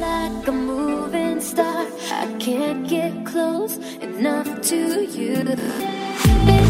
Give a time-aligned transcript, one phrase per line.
[0.00, 1.86] like a moving star.
[2.10, 6.63] I can't get close enough to you.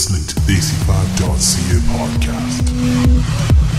[0.00, 3.69] listening to the AC5.ca podcast.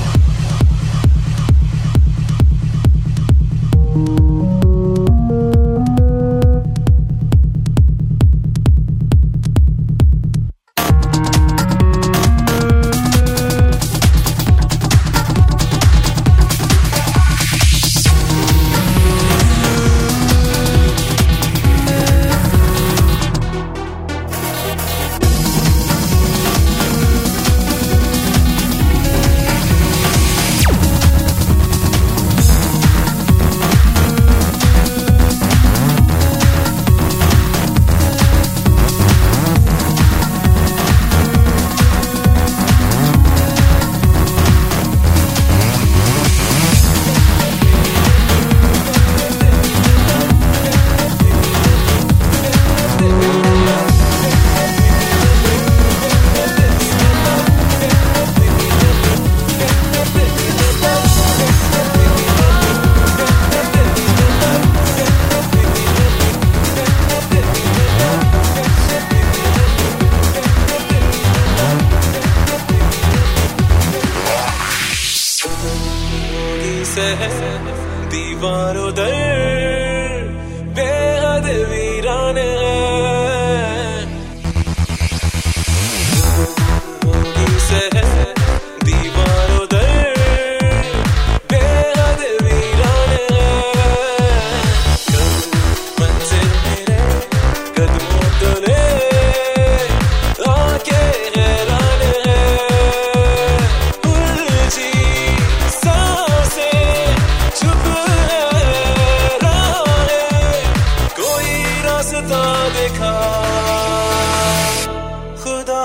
[78.11, 79.50] दीवारों दर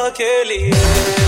[0.06, 1.25] aquele ele.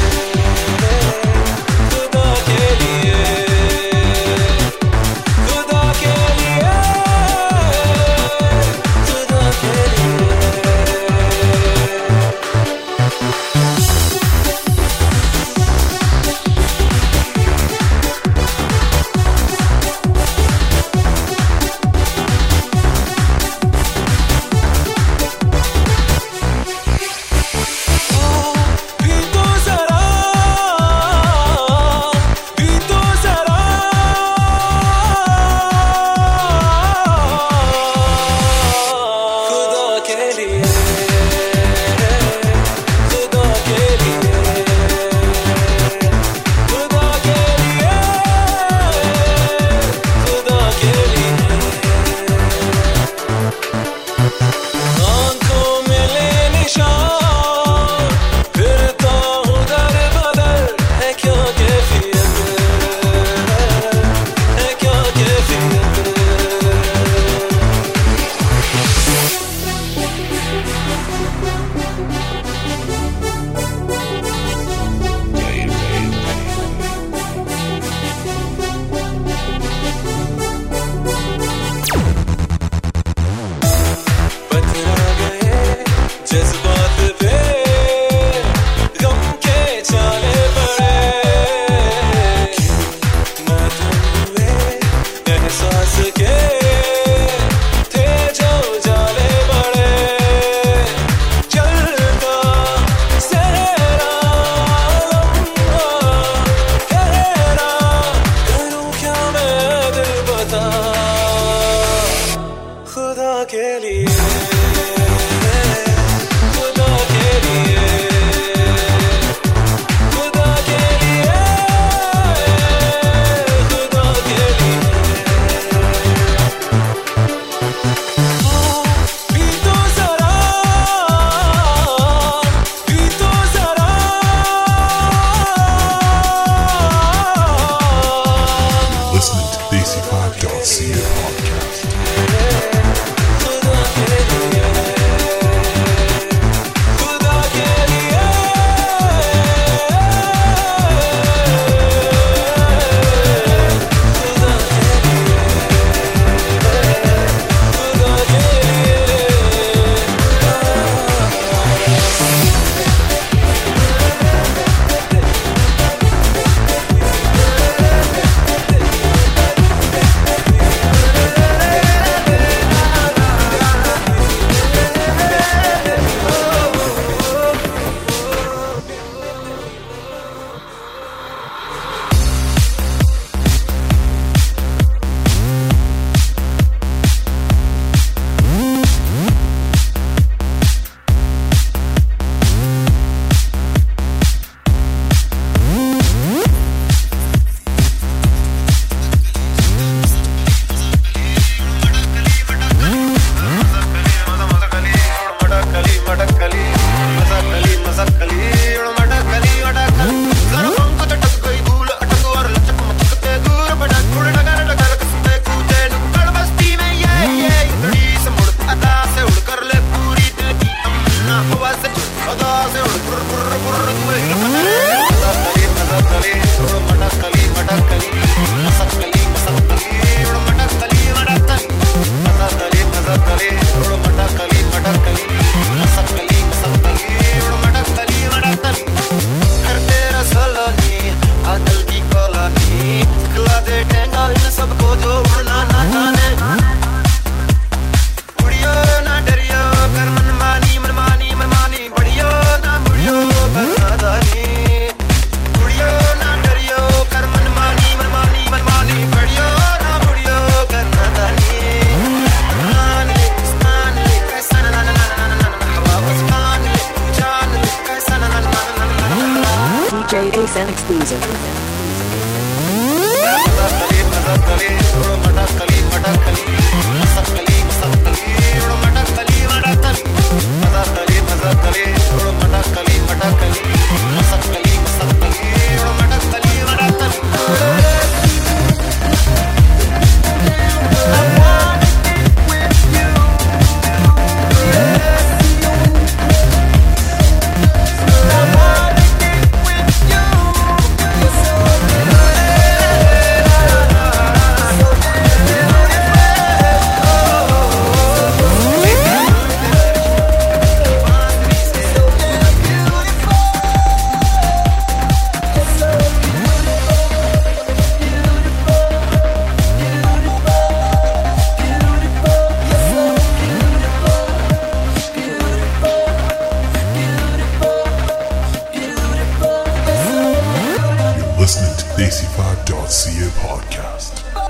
[270.79, 271.38] Exclusive.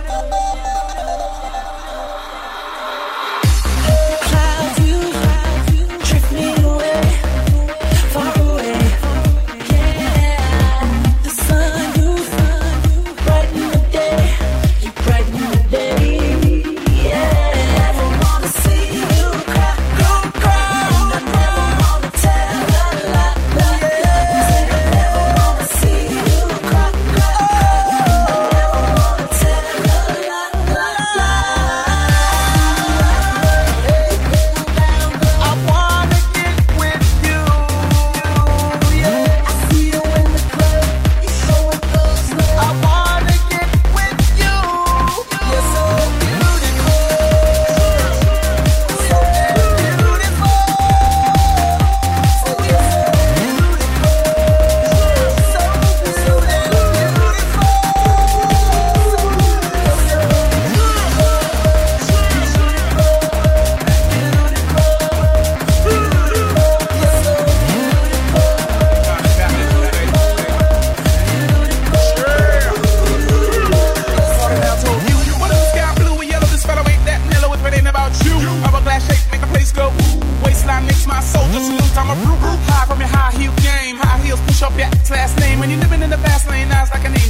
[0.06, 0.47] Podcast.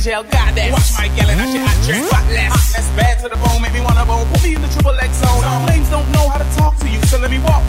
[0.09, 0.31] Eyes like an.
[0.31, 0.73] Goddess.
[0.73, 2.73] Watch my yelling, I shit, I dress spotless.
[2.73, 4.27] That's bad to the bone, make me wanna bone.
[4.33, 5.43] Put me in the triple X zone.
[5.67, 7.63] Flames don't know how to talk to you, so let me walk.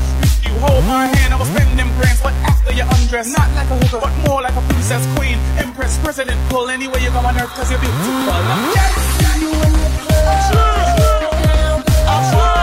[0.43, 3.69] You hold my hand, I will spend them grands, but after you undress, not like
[3.69, 7.35] a hooker, but more like a princess, queen, empress, president, pull anywhere you go on
[7.37, 8.39] earth, cause you're beautiful.
[8.75, 8.95] Yes,
[9.39, 11.83] you in the club.
[12.09, 12.58] I wanna get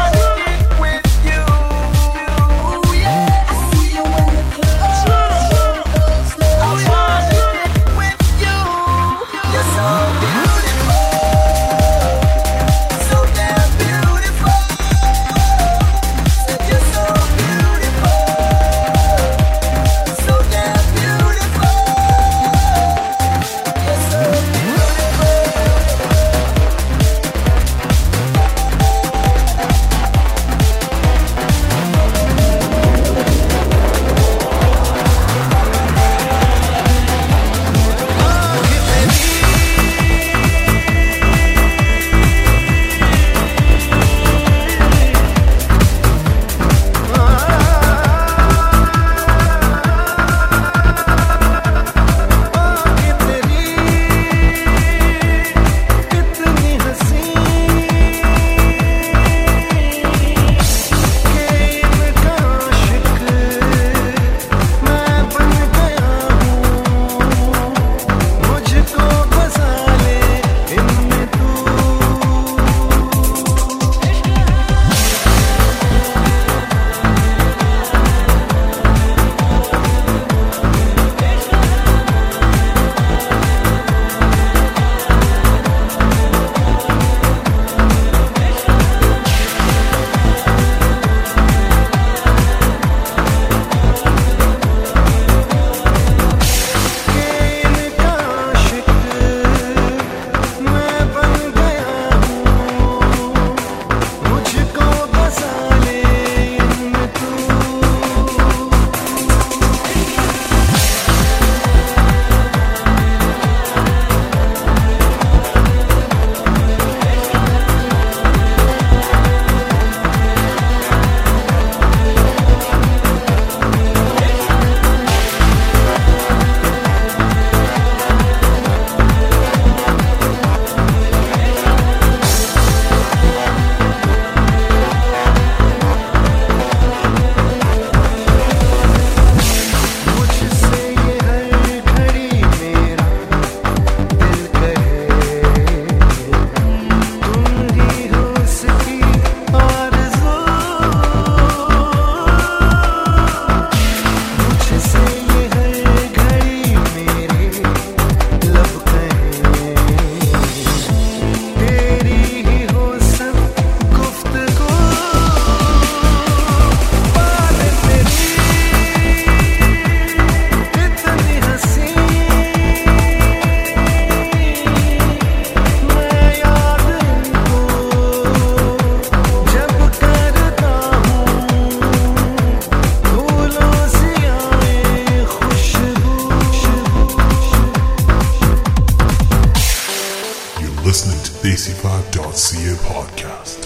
[191.47, 193.66] DaissyPod.ca podcast.